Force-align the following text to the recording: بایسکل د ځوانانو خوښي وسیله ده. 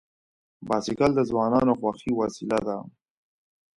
بایسکل 0.67 1.11
د 1.15 1.19
ځوانانو 1.29 1.73
خوښي 1.79 2.11
وسیله 2.19 2.59
ده. 2.67 2.77